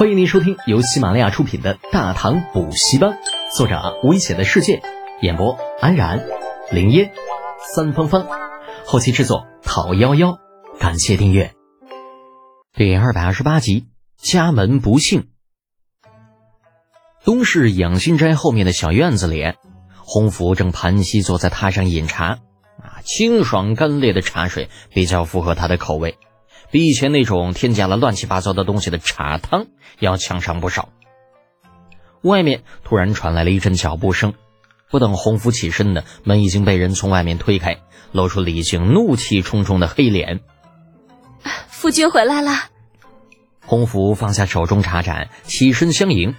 [0.00, 3.10] 欢迎您收听由喜马拉雅出品的《大唐补习班》，
[3.54, 4.80] 作者危险的世界，
[5.20, 6.26] 演播安然、
[6.70, 7.12] 林烟、
[7.74, 8.26] 三芳芳，
[8.86, 10.38] 后期制作讨幺幺，
[10.78, 11.52] 感谢订阅。
[12.72, 15.28] 第二百二十八集，家门不幸。
[17.22, 19.52] 东市养心斋后面的小院子里，
[19.98, 22.38] 洪福正盘膝坐在榻上饮茶，
[22.78, 26.16] 啊，清爽干冽的茶水比较符合他的口味。
[26.70, 29.66] 比以前那种添加了乱七八糟的东西的茶汤
[29.98, 30.90] 要强上不少。
[32.22, 34.34] 外面突然传来了一阵脚步声，
[34.90, 37.78] 不等洪福起身呢，门已经被人从外面推开，
[38.12, 40.40] 露出李靖怒气冲冲的黑脸。
[41.68, 42.52] 夫君回来了。
[43.64, 46.34] 洪福放下手中茶盏，起身相迎。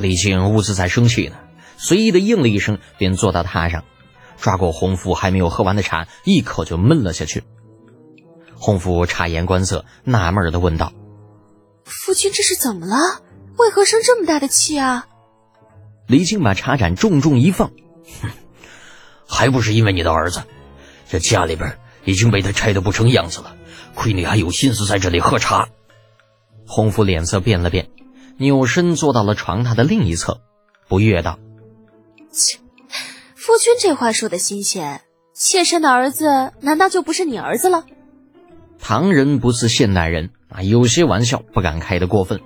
[0.00, 1.36] 李靖兀自在生气呢，
[1.76, 3.84] 随意的应了一声，便坐到榻上，
[4.38, 7.44] 抓过洪福还没有喝完的茶，一口就闷了下去。
[8.66, 10.92] 洪福察言观色，纳闷的问道
[11.86, 13.22] ：“夫君这是怎么了？
[13.58, 15.06] 为何生这么大的气啊？”
[16.08, 17.70] 李靖把茶盏重重一放
[18.22, 18.28] ：“哼，
[19.28, 20.42] 还不是因为你的儿子，
[21.08, 23.54] 这家里边已经被他拆得不成样子了，
[23.94, 25.68] 亏你还有心思在这里喝茶。”
[26.66, 27.88] 洪福脸色变了变，
[28.36, 30.40] 扭身坐到了床榻的另一侧，
[30.88, 31.38] 不悦道
[32.34, 32.58] ：“切，
[33.36, 37.84] 夫君这话说的新鲜，妾身的儿子难道就不是你儿子了？”
[38.88, 42.40] 唐人不似现代人啊，有些玩笑不敢开得过分。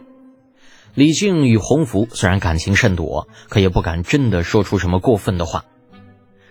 [0.94, 5.66] 李靖与洪福虽然感情甚笃，可也不敢真的说出什么过分的话。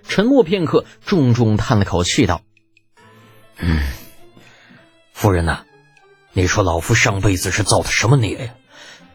[0.08, 2.42] 沉默片刻，重重叹了口气，道
[3.58, 3.81] ：“嗯，
[5.12, 5.66] 夫人呐，
[6.34, 8.53] 你说老夫上辈子是造的什么孽呀？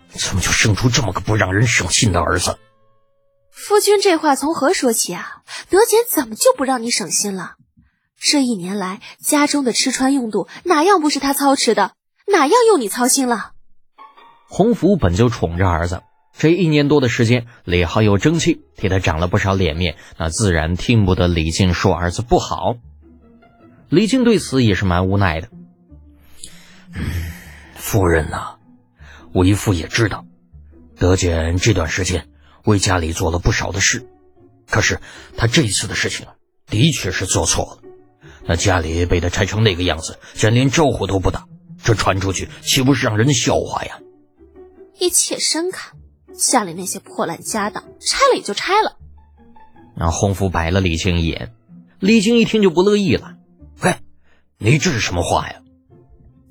[0.09, 2.59] 怎么就生出这么个不让人省心的儿子？”
[3.55, 5.45] 夫君这话从何说起啊？
[5.71, 7.53] 德简怎么就不让你省心了？
[8.27, 11.93] 这一年来，家中的吃穿用度哪样不是他操持的？
[12.27, 13.53] 哪样用你操心了？
[14.49, 16.03] 洪福本就宠着儿子，
[16.35, 22.77] 这一年多的时间，李浩又争气，替他长了不少脸面，那自然听不得李靖说儿子不好。
[23.91, 25.51] 李靖对此也是蛮无奈的。
[26.95, 27.03] 嗯，
[27.77, 28.57] 夫人呐，
[29.35, 30.25] 为父也知道，
[30.99, 32.27] 德简这段时间
[32.65, 34.09] 为家里做了不少的事，
[34.71, 35.03] 可是
[35.37, 36.33] 他这一次的事情啊，
[36.67, 37.84] 的确是做错了。
[38.47, 41.47] 那家里被他拆成那个样子，竟然连招呼都不打，
[41.83, 43.99] 这传出去岂不是让人笑话呀？
[45.01, 45.95] 你妾身看，
[46.35, 48.97] 家里那些破烂家当，拆了也就拆了。
[49.97, 51.55] 那洪福白了李靖一眼，
[52.01, 53.35] 李靖一听就不乐意了
[53.81, 53.97] ：“嘿，
[54.59, 55.63] 你这是什么话呀？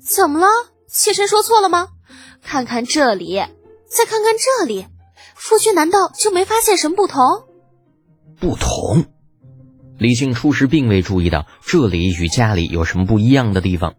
[0.00, 0.46] 怎么了？
[0.88, 1.88] 妾身说错了吗？
[2.42, 3.36] 看看这里，
[3.86, 4.86] 再看看这里，
[5.34, 7.44] 夫君难道就没发现什么不同？
[8.40, 9.06] 不同。”
[9.98, 13.94] 李靖初时并未注意到这里与家里有什么不一样的地方，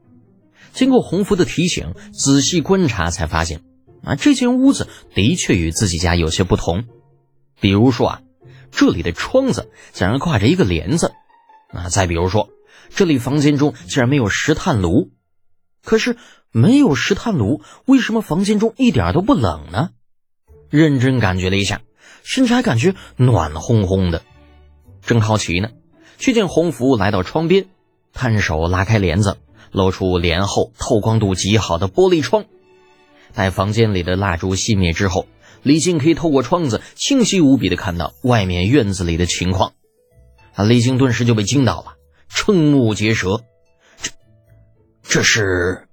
[0.74, 3.62] 经过洪福的提醒，仔细观察才发现，
[4.04, 6.84] 啊，这间屋子的确与自己家有些不同。
[7.62, 8.22] 比如说啊，
[8.72, 11.14] 这里的窗子竟然挂着一个帘子，
[11.70, 12.50] 啊，再比如说，
[12.90, 15.12] 这里房间中竟然没有石炭炉。
[15.84, 16.18] 可是
[16.52, 19.92] 没有石炭炉，为什么房间中一点都不冷呢？
[20.70, 21.82] 认真感觉了一下，
[22.24, 24.24] 甚至还感觉暖烘烘的。
[25.02, 25.70] 正好奇呢。
[26.18, 27.68] 却见洪福来到窗边，
[28.14, 29.38] 探手拉开帘子，
[29.72, 32.46] 露出帘后透光度极好的玻璃窗。
[33.34, 35.28] 待房间里的蜡烛熄灭之后，
[35.62, 39.74] 李靖可以透过窗子清晰无比的看到外面院子里的情况。
[40.54, 40.64] 啊！
[40.64, 41.98] 李靖顿时就被惊到了，
[42.30, 43.44] 瞠目结舌。
[44.02, 44.12] 这，
[45.04, 45.88] 这是？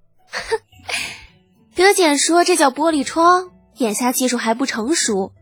[1.75, 5.33] 德简说这叫玻璃窗，眼下技术还不成熟，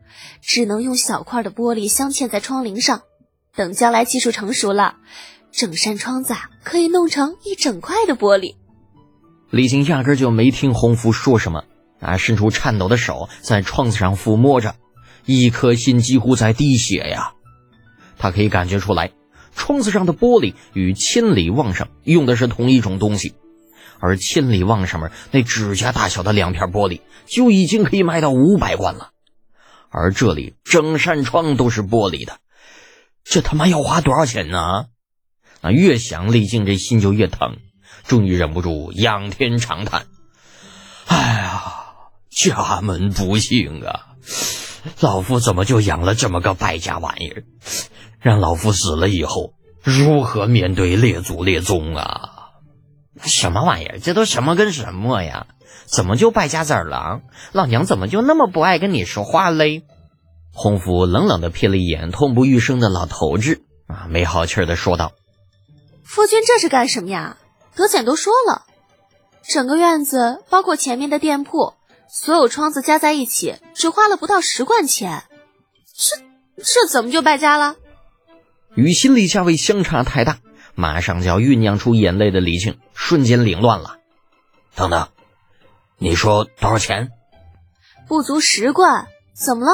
[0.40, 3.02] 只能用小块的玻璃镶嵌在窗棂上。
[3.60, 4.96] 等将来技术成熟了，
[5.52, 6.32] 整扇窗子
[6.64, 8.54] 可以弄成一整块的玻璃。
[9.50, 11.64] 李靖压根就没听洪福说什么，
[12.00, 14.76] 啊，伸出颤抖的手在窗子上抚摸着，
[15.26, 17.34] 一颗心几乎在滴血呀。
[18.16, 19.12] 他可以感觉出来，
[19.54, 23.34] 窗子上的玻璃与千里望上用的是同一种东西，
[23.98, 29.10] 而千里望上面那指甲大小的两片玻璃就已经可以卖到五百贯了，
[29.90, 32.38] 而这里整扇窗都是玻璃的。
[33.30, 34.86] 这他妈要花多少钱呢？
[35.60, 37.58] 啊，越想李靖这心就越疼，
[38.04, 40.06] 终于忍不住仰天长叹
[41.06, 41.62] ：“哎呀，
[42.28, 44.16] 家门不幸啊！
[44.98, 47.44] 老夫怎么就养了这么个败家玩意儿？
[48.18, 49.54] 让老夫死了以后，
[49.84, 52.30] 如何面对列祖列宗啊？
[53.22, 54.00] 什么玩意儿？
[54.00, 55.46] 这都什么跟什么呀？
[55.86, 57.20] 怎么就败家子儿了？
[57.52, 59.84] 老娘怎么就那么不爱跟你说话嘞？”
[60.52, 65.12] 洪福冷冷的瞥了一眼痛不欲生的老头子，啊，没好气的说道
[66.04, 67.38] ：“夫君这是干什么呀？
[67.74, 68.66] 德简都说了，
[69.42, 71.74] 整个院子包括前面的店铺，
[72.08, 75.24] 所有窗子加在一起只花了不到十贯钱，
[75.96, 76.16] 这
[76.62, 77.76] 这怎么就败家了？
[78.74, 80.38] 与心理价位相差太大，
[80.74, 83.98] 马上就要酝酿出眼泪的李靖瞬间凌乱了。
[84.74, 85.08] 等等，
[85.98, 87.10] 你说多少钱？
[88.08, 89.72] 不足十贯，怎么了？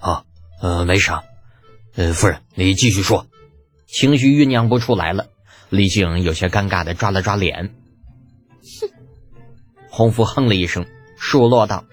[0.00, 0.24] 啊，
[0.60, 1.24] 呃，没啥。
[1.94, 3.26] 呃，夫人，你继续说。
[3.86, 5.28] 情绪酝酿不出来了，
[5.70, 7.74] 李靖有些尴尬的抓了抓脸。
[8.80, 8.90] 哼，
[9.90, 10.86] 洪福哼了一声，
[11.16, 11.84] 数落道：“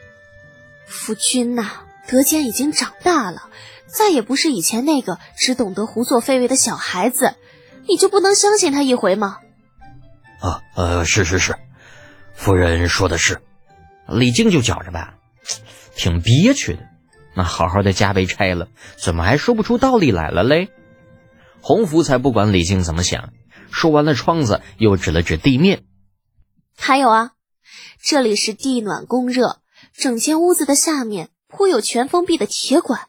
[0.86, 3.50] 夫君呐，德坚已经长大了，
[3.88, 7.36] 再也不是以前那个只懂得胡作非为的小孩子，
[7.88, 9.38] 你就不能相信他一回吗？”
[10.42, 11.56] 啊，呃，是是是，
[12.34, 13.42] 夫人说的是。
[14.07, 15.16] 李靖就觉着吧，
[15.96, 16.84] 挺憋屈的。
[17.35, 20.69] 那好好的家被拆了，怎么还说不出道理来了嘞？
[21.61, 23.33] 洪福才不管李靖怎么想，
[23.71, 25.83] 说完了窗子，又指了指地面。
[26.77, 27.31] 还有啊，
[28.01, 29.59] 这里是地暖供热，
[29.93, 33.07] 整间屋子的下面铺有全封闭的铁管，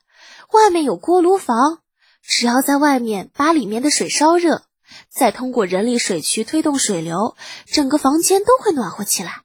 [0.52, 1.80] 外面有锅炉房，
[2.22, 4.62] 只要在外面把里面的水烧热，
[5.08, 7.36] 再通过人力水渠推动水流，
[7.66, 9.42] 整个房间都会暖和起来。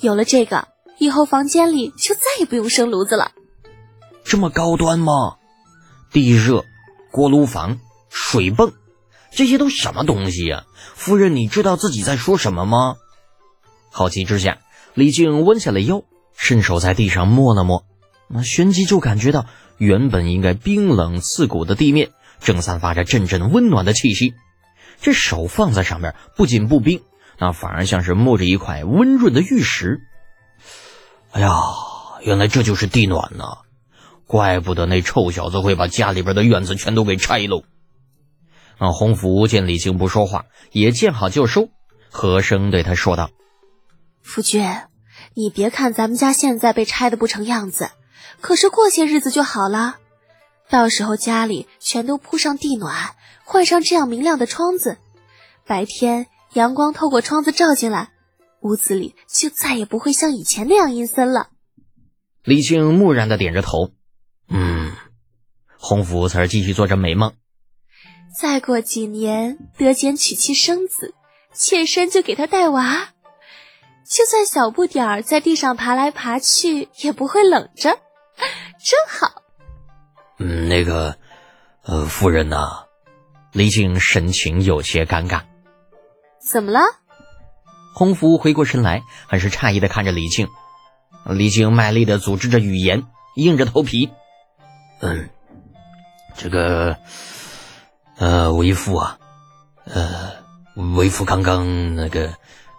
[0.00, 0.68] 有了这个，
[0.98, 3.32] 以后房间里就再也不用生炉子了。
[4.26, 5.36] 这么高端吗？
[6.12, 6.64] 地热、
[7.10, 7.78] 锅炉房。
[8.08, 8.72] 水泵，
[9.30, 10.64] 这些都什么东西呀？
[10.94, 12.96] 夫人，你知道自己在说什么吗？
[13.90, 14.58] 好奇之下，
[14.94, 16.02] 李靖弯下了腰，
[16.34, 17.84] 伸手在地上摸了摸，
[18.28, 19.44] 那旋即就感觉到
[19.76, 24.32] 原本应该冰冷刺骨的地面，正散发着阵阵温暖的气息。
[25.02, 27.02] 这手放在上面，不仅不冰，
[27.38, 30.00] 那反而像是摸着一块温润的玉石。
[31.32, 31.50] 哎呀，
[32.22, 33.58] 原来这就是地暖呐！
[34.26, 37.62] 怪不得那臭小子会把家里边的院子全都给拆喽。
[38.78, 41.68] 那洪福见李靖不说话，也见好就收，
[42.10, 43.30] 和声对他说道
[44.22, 44.62] ：“夫君，
[45.34, 47.90] 你别看咱们家现在被拆的不成样子，
[48.40, 49.96] 可是过些日子就好了。
[50.68, 53.14] 到时候家里全都铺上地暖，
[53.44, 54.98] 换上这样明亮的窗子，
[55.64, 58.10] 白天阳光透过窗子照进来，
[58.60, 61.50] 屋子里就再也不会像以前那样阴森了。”
[62.44, 63.92] 李靖木然的点着头
[64.48, 64.92] ：“嗯。”
[65.78, 67.34] 洪福才是继续做着美梦。
[68.38, 71.14] 再过几年，德简娶妻生子，
[71.54, 73.10] 妾身就给他带娃，
[74.04, 77.98] 就算小不点儿在地上爬来爬去，也不会冷着，
[78.82, 79.42] 真好。
[80.38, 81.18] 嗯，那个，
[81.84, 82.86] 呃，夫人呐，
[83.52, 85.42] 李靖神情有些尴尬。
[86.44, 86.80] 怎么了？
[87.94, 90.48] 洪福回过神来，很是诧异的看着李靖。
[91.24, 94.10] 李靖卖力的组织着语言，硬着头皮，
[95.00, 95.28] 嗯，
[96.36, 96.96] 这个。
[98.18, 99.18] 呃，为父啊，
[99.84, 100.32] 呃，
[100.96, 102.32] 为父刚刚那个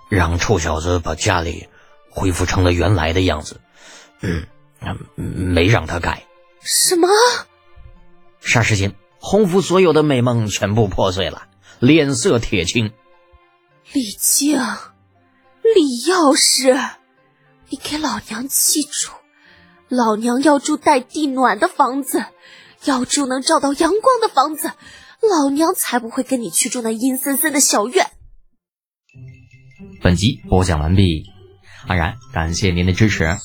[0.10, 1.70] 让臭小子把家里
[2.10, 3.62] 恢复成了原来的样子，
[4.22, 4.48] 嗯，
[5.16, 6.24] 没让他改。
[6.60, 7.08] 什么？
[8.42, 11.48] 霎时间，洪福所有的美梦全部破碎了，
[11.78, 12.92] 脸色铁青。
[13.94, 14.60] 李靖，
[15.62, 16.76] 李药师，
[17.70, 19.12] 你给老娘记住，
[19.90, 22.26] 老娘要住带地暖的房子，
[22.86, 24.72] 要住能照到阳光的房子。
[25.22, 28.08] 老娘才不会跟你去住那阴森森的小院。
[30.02, 31.24] 本集播讲完毕，
[31.88, 33.38] 安然感谢您的支持。